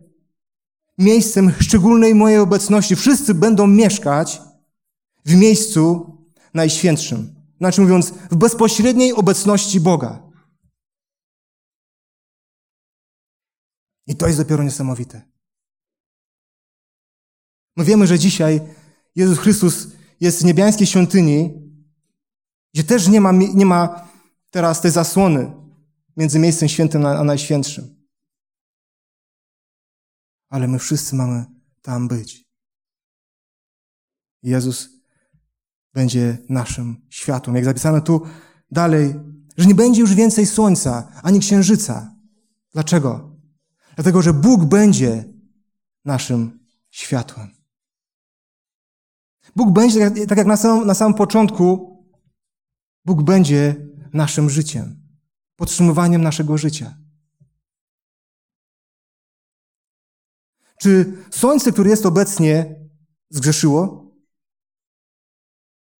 [0.98, 2.96] miejscem szczególnej mojej obecności.
[2.96, 4.42] Wszyscy będą mieszkać
[5.24, 6.14] w miejscu
[6.54, 7.34] najświętszym.
[7.58, 10.22] Znaczy mówiąc, w bezpośredniej obecności Boga.
[14.06, 15.22] I to jest dopiero niesamowite.
[17.76, 18.60] My wiemy, że dzisiaj
[19.16, 19.88] Jezus Chrystus
[20.20, 21.54] jest w niebiańskiej świątyni,
[22.74, 24.08] gdzie też nie ma, nie ma
[24.50, 25.67] teraz tej zasłony
[26.18, 28.08] między miejscem świętym a najświętszym.
[30.48, 31.44] Ale my wszyscy mamy
[31.82, 32.44] tam być.
[34.42, 34.88] Jezus
[35.94, 37.56] będzie naszym światłem.
[37.56, 38.26] Jak zapisano tu
[38.70, 39.14] dalej,
[39.56, 42.16] że nie będzie już więcej słońca ani księżyca.
[42.72, 43.36] Dlaczego?
[43.94, 45.24] Dlatego, że Bóg będzie
[46.04, 47.48] naszym światłem.
[49.56, 51.96] Bóg będzie, tak jak na samym, na samym początku,
[53.04, 54.97] Bóg będzie naszym życiem,
[55.58, 56.96] podtrzymywaniem naszego życia.
[60.80, 62.80] Czy słońce, które jest obecnie,
[63.30, 64.08] zgrzeszyło?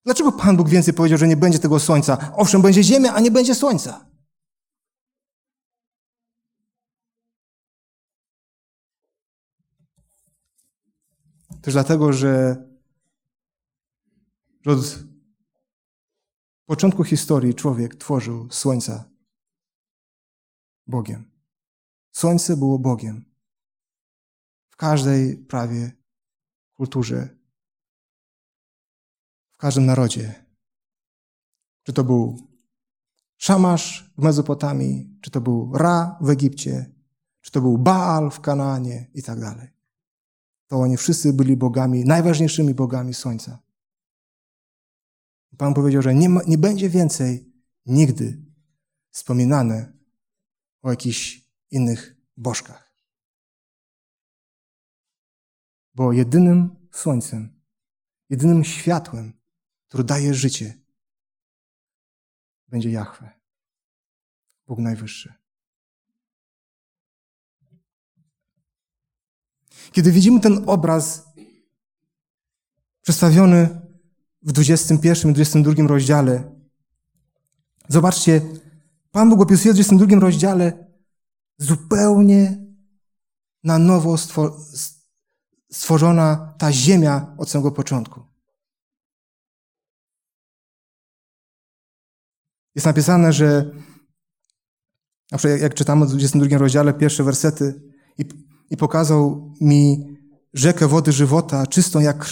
[0.05, 2.33] Dlaczego Pan Bóg więcej powiedział, że nie będzie tego słońca?
[2.37, 4.11] Owszem, będzie ziemia, a nie będzie słońca.
[11.63, 12.57] Też dlatego, że
[14.67, 14.99] od
[16.67, 19.18] początku historii człowiek tworzył słońca
[20.89, 21.31] Bogiem.
[22.13, 23.25] Słońce było Bogiem.
[24.71, 25.93] W każdej prawie
[26.75, 27.29] kulturze,
[29.53, 30.45] w każdym narodzie.
[31.83, 32.49] Czy to był
[33.37, 36.93] Szamasz w Mezopotamii, czy to był Ra w Egipcie,
[37.41, 39.79] czy to był Baal w Kanaanie i tak dalej
[40.69, 43.63] to oni wszyscy byli bogami, najważniejszymi bogami Słońca.
[45.59, 47.53] Pan powiedział, że nie, ma, nie będzie więcej
[47.87, 48.43] nigdy
[49.11, 49.98] wspominane
[50.89, 52.93] o jakichś innych bożkach.
[55.95, 57.61] Bo jedynym słońcem,
[58.31, 59.33] jedynym światłem,
[59.89, 60.81] które daje życie,
[62.69, 63.31] będzie Jahwe,
[64.67, 65.35] Bóg Najwyższy.
[69.93, 71.29] Kiedy widzimy ten obraz
[73.03, 73.81] przedstawiony
[74.43, 76.61] w 21 i 22 rozdziale,
[77.89, 78.41] zobaczcie,
[79.11, 80.87] Pan Bóg opisuje w 22 rozdziale
[81.59, 82.67] zupełnie
[83.65, 84.17] na nowo
[85.71, 88.21] stworzona ta ziemia od samego początku.
[92.75, 93.71] Jest napisane, że
[95.33, 97.83] na przykład jak czytamy w 22 rozdziale pierwsze wersety
[98.19, 98.25] i,
[98.71, 100.17] i pokazał mi
[100.55, 102.31] rzekę wody żywota, czystą jak,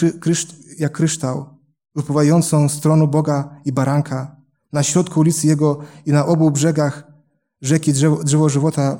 [0.77, 1.59] jak kryształ,
[1.95, 4.36] wypływającą z tronu Boga i baranka,
[4.77, 7.03] na środku ulicy Jego i na obu brzegach
[7.61, 8.99] rzeki drzewo, drzewo żywota,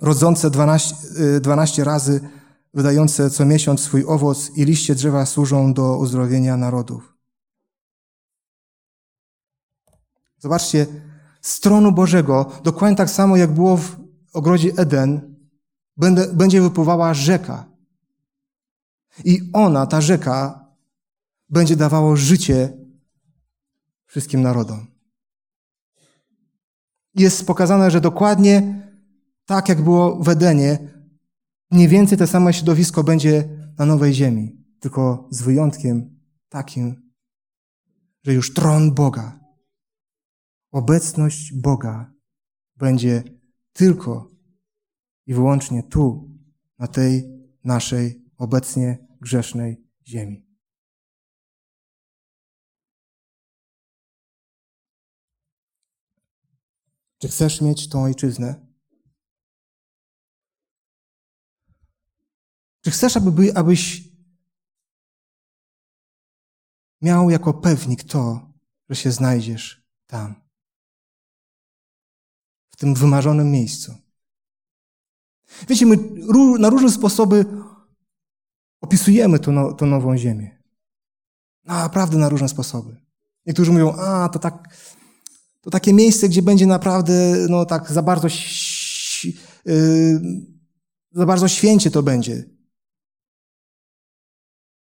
[0.00, 0.96] rodzące 12,
[1.40, 2.20] 12 razy,
[2.74, 7.16] wydające co miesiąc swój owoc i liście drzewa służą do uzdrowienia narodów.
[10.38, 10.86] Zobaczcie,
[11.40, 13.96] z tronu Bożego, dokładnie tak samo jak było w
[14.32, 15.36] ogrodzie Eden,
[16.32, 17.64] będzie wypływała rzeka.
[19.24, 20.64] I ona, ta rzeka,
[21.48, 22.77] będzie dawało życie
[24.08, 24.86] wszystkim narodom.
[27.14, 28.82] Jest pokazane, że dokładnie
[29.46, 30.78] tak jak było w Edenie,
[31.70, 37.12] mniej więcej to samo środowisko będzie na nowej ziemi, tylko z wyjątkiem takim,
[38.24, 39.40] że już tron Boga,
[40.72, 42.12] obecność Boga
[42.76, 43.22] będzie
[43.72, 44.30] tylko
[45.26, 46.30] i wyłącznie tu,
[46.78, 50.47] na tej naszej obecnie grzesznej ziemi.
[57.18, 58.66] Czy chcesz mieć tą ojczyznę?
[62.80, 64.08] Czy chcesz, aby, abyś
[67.02, 68.52] miał jako pewnik to,
[68.88, 70.34] że się znajdziesz tam,
[72.70, 73.94] w tym wymarzonym miejscu?
[75.68, 75.96] Wiecie, my
[76.58, 77.44] na różne sposoby
[78.80, 80.62] opisujemy tą, no, nową ziemię.
[81.64, 82.96] Naprawdę na różne sposoby.
[83.46, 84.76] Niektórzy mówią, a to tak,
[85.68, 88.28] to takie miejsce, gdzie będzie naprawdę, no tak za bardzo,
[89.64, 90.20] yy,
[91.12, 92.44] za bardzo święcie to będzie.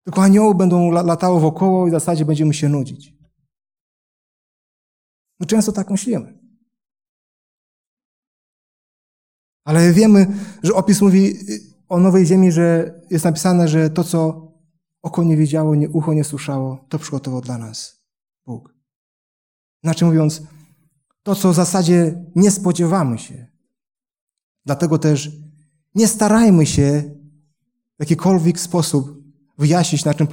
[0.04, 3.14] Tylko anioły będą latało wokoło i w zasadzie będziemy się nudzić.
[5.40, 6.38] My często tak myślimy.
[9.64, 10.26] Ale wiemy,
[10.62, 14.48] że opis mówi y, o nowej ziemi, że jest napisane, że to, co
[15.02, 18.06] oko nie widziało, nie ucho nie słyszało, to przygotował dla nas
[18.46, 18.74] Bóg.
[19.82, 20.42] Inaczej mówiąc,
[21.22, 23.46] to, co w zasadzie nie spodziewamy się.
[24.66, 25.30] Dlatego też
[25.94, 27.02] nie starajmy się
[27.96, 29.22] w jakikolwiek sposób
[29.58, 30.28] wyjaśnić, na czym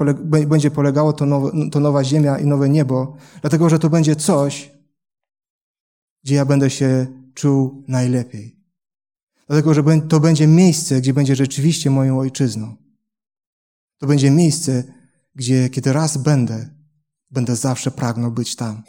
[0.48, 4.72] będzie polegało to, to nowa ziemia i nowe niebo, dlatego że to będzie coś,
[6.24, 8.60] gdzie ja będę się czuł najlepiej.
[9.48, 12.76] Dlatego, że to będzie miejsce, gdzie będzie rzeczywiście moją ojczyzną.
[13.98, 14.84] To będzie miejsce,
[15.36, 16.70] gdzie kiedy raz będę,
[17.32, 18.84] będę zawsze pragnął być tam.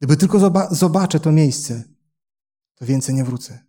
[0.00, 1.84] Gdyby tylko zobaczę to miejsce,
[2.74, 3.64] to więcej nie wrócę.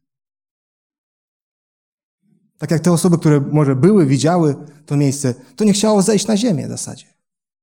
[2.57, 6.37] Tak jak te osoby, które może były, widziały to miejsce, to nie chciało zejść na
[6.37, 7.05] ziemię w zasadzie.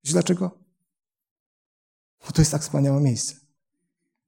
[0.05, 0.59] Wiesz dlaczego?
[2.21, 3.37] Bo to jest tak wspaniałe miejsce.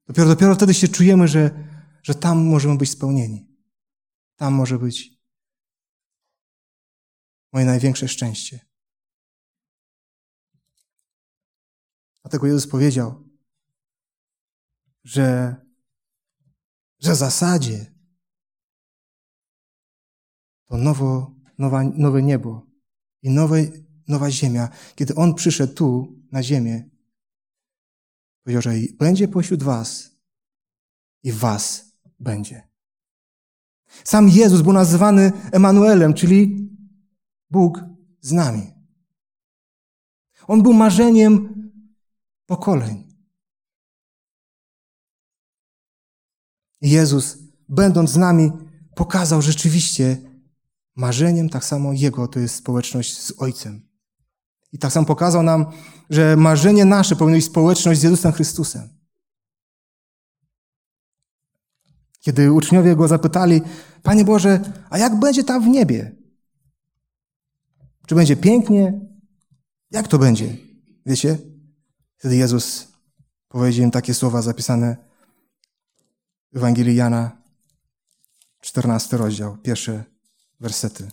[0.07, 1.67] Dopiero, dopiero wtedy się czujemy, że,
[2.03, 3.47] że tam możemy być spełnieni.
[4.35, 5.21] Tam może być
[7.53, 8.59] moje największe szczęście.
[12.21, 13.30] Dlatego Jezus powiedział,
[15.03, 15.55] że,
[16.99, 17.93] że w zasadzie
[20.67, 22.67] to nowo, nowa, nowe niebo
[23.21, 23.57] i nowe,
[24.07, 24.69] nowa ziemia.
[24.95, 26.89] Kiedy On przyszedł tu, na ziemię,
[28.43, 30.11] powiedział, że będzie pośród was
[31.23, 32.67] i was będzie.
[34.03, 36.69] Sam Jezus był nazywany Emanuelem, czyli
[37.49, 37.83] Bóg
[38.21, 38.73] z nami.
[40.47, 41.61] On był marzeniem
[42.45, 43.10] pokoleń.
[46.81, 47.37] Jezus,
[47.69, 48.51] będąc z nami,
[48.95, 50.17] pokazał rzeczywiście,
[50.95, 53.91] marzeniem tak samo Jego to jest społeczność z Ojcem.
[54.71, 55.65] I tak samo pokazał nam,
[56.09, 58.89] że marzenie nasze powinno być społeczność z Jezusem Chrystusem.
[62.19, 63.61] Kiedy uczniowie go zapytali,
[64.03, 64.59] Panie Boże,
[64.89, 66.15] a jak będzie tam w niebie?
[68.07, 69.01] Czy będzie pięknie?
[69.91, 70.57] Jak to będzie?
[71.05, 71.37] Wiecie?
[72.17, 72.87] Wtedy Jezus
[73.47, 75.10] powiedział im takie słowa zapisane
[76.55, 77.41] Ewangelii Jana,
[78.61, 80.03] 14 rozdział, pierwsze
[80.59, 81.11] wersety.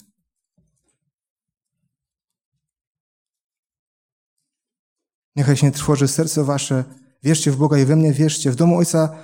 [5.37, 6.85] Niechaj się nie trwoży serce wasze,
[7.23, 8.51] wierzcie w Boga i we mnie wierzcie.
[8.51, 9.17] W domu Ojca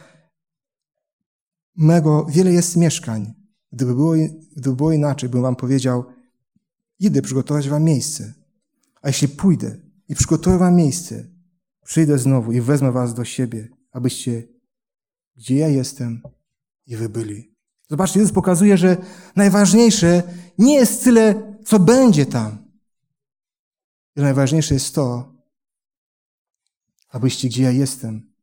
[1.77, 3.35] mego wiele jest mieszkań.
[3.73, 4.15] Gdyby było,
[4.57, 6.05] gdyby było inaczej, bym wam powiedział,
[6.99, 8.35] idę przygotować wam miejsce.
[9.03, 9.77] A jeśli pójdę
[10.09, 11.27] i przygotuję wam miejsce,
[11.85, 14.53] przyjdę znowu i wezmę was do siebie, abyście,
[15.37, 16.22] gdzie ja jestem,
[16.87, 17.55] i wy byli.
[17.91, 18.97] Zobaczcie, Jezus pokazuje, że
[19.37, 20.22] najważniejsze
[20.59, 22.64] nie jest tyle, co będzie tam.
[24.16, 25.35] Najważniejsze jest to,
[27.09, 28.35] abyście, gdzie ja jestem,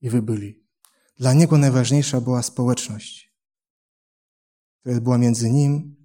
[0.00, 0.64] i wy byli.
[1.16, 3.34] Dla Niego najważniejsza była społeczność,
[4.80, 5.96] która była między Nim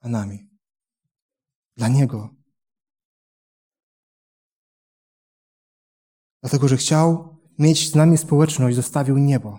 [0.00, 0.50] a nami.
[1.76, 2.34] Dla Niego.
[6.40, 9.58] Dlatego, że chciał mieć z nami społeczność, zostawił niebo.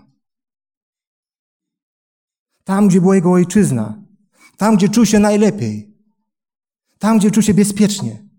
[2.64, 4.02] Tam, gdzie była Jego ojczyzna.
[4.58, 5.96] Tam, gdzie czuł się najlepiej.
[7.00, 8.30] Tam, gdzie czuł się bezpiecznie.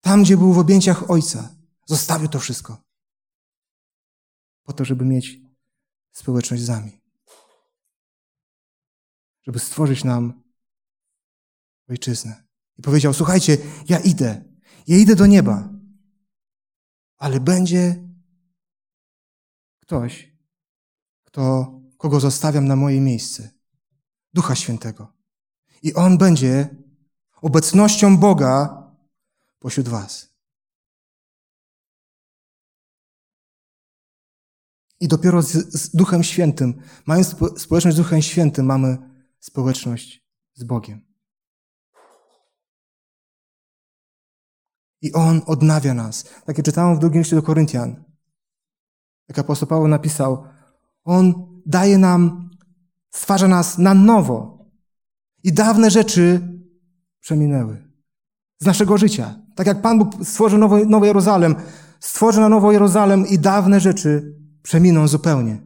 [0.00, 1.54] Tam, gdzie był w objęciach Ojca.
[1.86, 2.82] Zostawił to wszystko.
[4.62, 5.40] Po to, żeby mieć
[6.12, 7.00] społeczność z nami.
[9.42, 10.42] Żeby stworzyć nam
[11.88, 12.44] ojczyznę.
[12.78, 13.58] I powiedział: Słuchajcie,
[13.88, 14.44] ja idę.
[14.86, 15.75] Ja idę do nieba.
[17.16, 18.08] Ale będzie
[19.80, 20.32] ktoś,
[21.24, 23.50] kto, kogo zostawiam na moje miejsce.
[24.34, 25.12] Ducha Świętego.
[25.82, 26.76] I on będzie
[27.42, 28.82] obecnością Boga
[29.58, 30.36] pośród Was.
[35.00, 38.98] I dopiero z, z Duchem Świętym, mając społeczność z Duchem Świętym, mamy
[39.40, 41.05] społeczność z Bogiem.
[45.02, 46.24] I On odnawia nas.
[46.44, 48.04] Tak jak czytałem w drugim liście do Koryntian.
[49.28, 50.44] Jak apostoł Paweł napisał,
[51.04, 51.34] On
[51.66, 52.50] daje nam,
[53.10, 54.66] stwarza nas na nowo.
[55.42, 56.48] I dawne rzeczy
[57.20, 57.92] przeminęły.
[58.58, 59.40] Z naszego życia.
[59.54, 61.54] Tak jak Pan Bóg stworzył Nowy, Nowy Jerozolem,
[62.00, 65.62] stworzy na Nowo Jerozolem i dawne rzeczy przeminą zupełnie.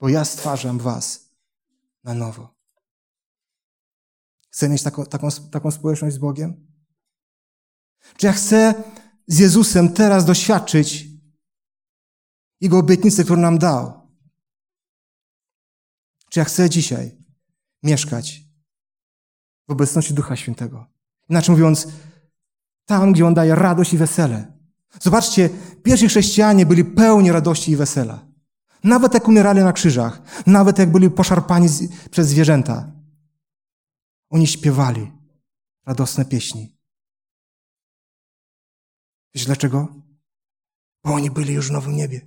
[0.00, 1.30] Bo ja stwarzam was
[2.04, 2.54] na nowo.
[4.50, 6.69] Chcę mieć taką, taką, taką społeczność z Bogiem?
[8.16, 8.74] Czy ja chcę
[9.26, 11.08] z Jezusem teraz doświadczyć
[12.60, 14.00] Jego obietnicy, którą nam dał?
[16.30, 17.18] Czy ja chcę dzisiaj
[17.82, 18.40] mieszkać
[19.68, 20.86] w obecności Ducha Świętego?
[21.28, 21.88] Inaczej mówiąc,
[22.84, 24.52] tam, gdzie On daje radość i wesele.
[25.00, 25.50] Zobaczcie,
[25.82, 28.26] pierwsi chrześcijanie byli pełni radości i wesela.
[28.84, 31.68] Nawet jak umierali na krzyżach, nawet jak byli poszarpani
[32.10, 32.92] przez zwierzęta,
[34.30, 35.12] oni śpiewali
[35.86, 36.79] radosne pieśni.
[39.34, 39.88] Wiesz dlaczego?
[41.04, 42.20] Bo oni byli już w nowym niebie.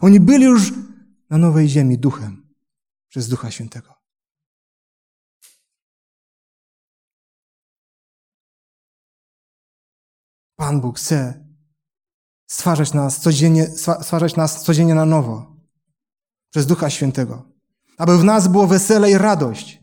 [0.00, 0.72] Oni byli już
[1.30, 2.54] na nowej ziemi duchem
[3.08, 3.94] przez Ducha Świętego.
[10.56, 11.44] Pan Bóg chce
[12.46, 13.66] stwarzać nas codziennie,
[14.02, 15.56] stwarzać nas codziennie na nowo
[16.50, 17.48] przez Ducha Świętego,
[17.98, 19.82] aby w nas było wesele i radość.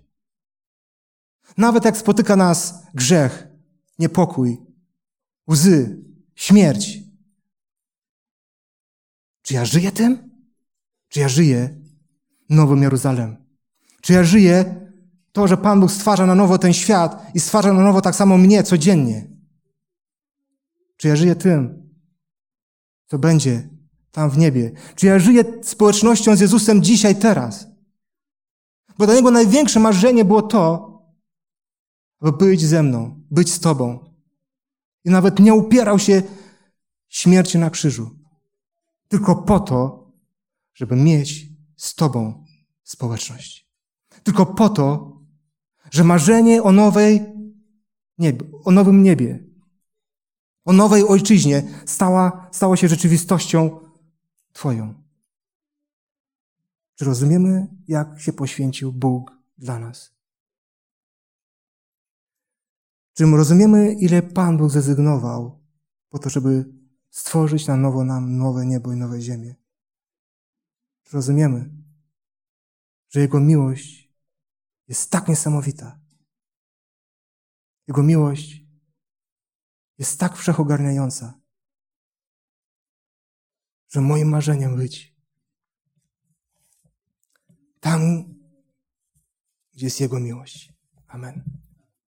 [1.57, 3.47] Nawet jak spotyka nas grzech,
[3.99, 4.68] niepokój,
[5.51, 6.03] łzy,
[6.35, 6.99] śmierć.
[9.41, 10.29] Czy ja żyję tym?
[11.09, 11.79] Czy ja żyję
[12.49, 13.37] Nowym Jeruzalem?
[14.01, 14.89] Czy ja żyję
[15.31, 18.37] to, że Pan Bóg stwarza na nowo ten świat i stwarza na nowo tak samo
[18.37, 19.27] mnie codziennie?
[20.97, 21.89] Czy ja żyję tym,
[23.07, 23.69] co będzie
[24.11, 24.71] tam w niebie?
[24.95, 27.67] Czy ja żyję społecznością z Jezusem dzisiaj, teraz?
[28.97, 30.89] Bo dla Niego największe marzenie było to,
[32.21, 34.08] aby być ze mną, być z Tobą.
[35.05, 36.23] I nawet nie upierał się
[37.09, 38.19] śmierci na krzyżu.
[39.07, 40.11] Tylko po to,
[40.73, 42.45] żeby mieć z Tobą
[42.83, 43.69] społeczność.
[44.23, 45.17] Tylko po to,
[45.91, 47.21] że marzenie o nowej
[48.17, 49.43] niebie, o nowym niebie,
[50.65, 53.79] o nowej ojczyźnie stała, stało się rzeczywistością
[54.53, 54.93] Twoją.
[56.95, 60.18] Czy rozumiemy, jak się poświęcił Bóg dla nas?
[63.19, 65.65] Czy rozumiemy, ile Pan Bóg zrezygnował
[66.09, 66.73] po to, żeby
[67.09, 69.55] stworzyć na nowo nam nowe niebo i nowe ziemię?
[71.13, 71.71] Rozumiemy,
[73.09, 74.13] że Jego miłość
[74.87, 75.99] jest tak niesamowita?
[77.87, 78.65] Jego miłość
[79.97, 81.39] jest tak wszechogarniająca,
[83.89, 85.15] że moim marzeniem być
[87.79, 88.01] tam,
[89.73, 90.73] gdzie jest Jego miłość.
[91.07, 91.68] Amen.